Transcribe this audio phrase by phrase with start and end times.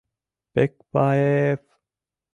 [0.53, 1.63] Пекпа-а-ев!